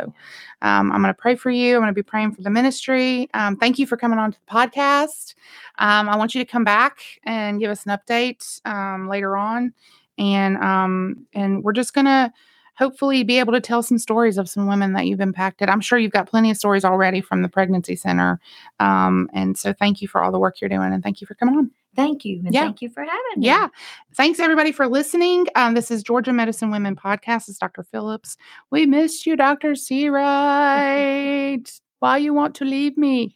um, 0.63 0.93
I'm 0.93 1.03
going 1.03 1.15
to 1.15 1.21
pray 1.21 1.37
for 1.37 1.51
you. 1.51 1.77
I'm 1.77 1.83
going 1.83 1.89
to 1.89 1.95
be 1.95 2.03
praying 2.03 2.35
for 2.35 2.43
the 2.43 2.51
ministry. 2.51 3.29
Um, 3.35 3.57
thank 3.57 3.79
you 3.79 3.87
for 3.87 3.97
coming 3.97 4.19
on 4.19 4.33
to 4.33 4.39
the 4.39 4.53
podcast. 4.53 5.35
Um, 5.79 6.09
I 6.09 6.17
want 6.17 6.35
you 6.35 6.45
to 6.45 6.51
come 6.51 6.65
back 6.65 6.99
and 7.25 7.61
give 7.61 7.71
us 7.71 7.87
an 7.87 7.97
update 7.97 8.61
um, 8.67 9.09
later 9.09 9.37
on. 9.37 9.73
And 10.19 10.59
um, 10.59 11.27
and 11.33 11.65
we're 11.65 11.73
just 11.73 11.95
going 11.95 12.05
to 12.05 12.33
hopefully 12.75 13.23
be 13.23 13.39
able 13.39 13.53
to 13.53 13.61
tell 13.61 13.83
some 13.83 13.99
stories 13.99 14.39
of 14.39 14.49
some 14.49 14.67
women 14.67 14.93
that 14.95 15.07
you've 15.07 15.21
impacted. 15.21 15.69
I'm 15.69 15.81
sure 15.81 15.99
you've 15.99 16.13
got 16.13 16.29
plenty 16.29 16.51
of 16.51 16.57
stories 16.57 16.85
already 16.85 17.21
from 17.21 17.43
the 17.43 17.49
pregnancy 17.49 17.97
center. 17.97 18.41
Um, 18.81 19.29
and 19.35 19.59
so 19.59 19.73
thank 19.73 20.01
you 20.03 20.09
for 20.09 20.23
all 20.23 20.33
the 20.33 20.39
work 20.39 20.61
you're 20.61 20.71
doing 20.71 20.93
and 20.93 21.03
thank 21.03 21.21
you 21.21 21.27
for 21.27 21.35
coming 21.35 21.57
on. 21.57 21.71
Thank 21.95 22.25
you. 22.25 22.41
And 22.45 22.55
Yeah. 22.55 22.63
thank 22.63 22.81
you 22.81 22.89
for 22.89 23.03
having 23.03 23.21
me. 23.37 23.47
Yeah. 23.47 23.69
Thanks 24.15 24.41
everybody 24.41 24.73
for 24.73 24.89
listening. 24.89 25.47
Um, 25.55 25.75
this 25.75 25.91
is 25.91 26.03
Georgia 26.03 26.33
Medicine 26.33 26.71
Women 26.71 26.97
Podcast. 26.97 27.49
It's 27.51 27.59
Dr. 27.59 27.83
Phillips. 27.83 28.39
We 28.71 28.87
missed 28.87 29.27
you, 29.27 29.37
Dr. 29.37 29.73
Seawright. 29.73 31.81
Why 31.99 32.17
you 32.17 32.33
want 32.35 32.55
to 32.57 32.65
leave 32.65 32.97
me? 32.97 33.35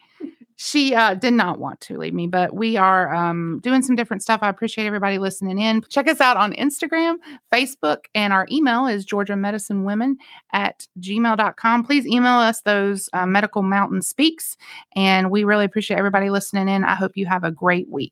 She 0.57 0.95
uh, 0.95 1.15
did 1.15 1.35
not 1.35 1.59
want 1.59 1.81
to 1.83 1.99
leave 1.99 2.15
me, 2.15 2.27
but 2.27 2.55
we 2.55 2.77
are 2.77 3.15
um, 3.15 3.61
doing 3.63 3.83
some 3.83 3.95
different 3.95 4.23
stuff. 4.23 4.41
I 4.43 4.49
appreciate 4.49 4.87
everybody 4.87 5.19
listening 5.19 5.59
in. 5.59 5.83
Check 5.91 6.09
us 6.09 6.21
out 6.21 6.37
on 6.39 6.55
Instagram, 6.55 7.17
Facebook, 7.53 8.07
and 8.15 8.33
our 8.33 8.47
email 8.51 8.87
is 8.87 9.05
Georgia 9.05 9.37
Medicine 9.37 9.85
Women 9.85 10.17
at 10.53 10.89
gmail.com. 11.01 11.85
Please 11.85 12.07
email 12.07 12.39
us 12.39 12.63
those 12.63 13.11
uh, 13.13 13.27
medical 13.27 13.63
mountain 13.63 14.01
speaks. 14.01 14.57
And 14.95 15.31
we 15.31 15.45
really 15.45 15.67
appreciate 15.67 15.99
everybody 15.99 16.31
listening 16.31 16.69
in. 16.69 16.85
I 16.85 16.95
hope 16.95 17.13
you 17.17 17.27
have 17.27 17.45
a 17.45 17.51
great 17.51 17.89
week. 17.91 18.11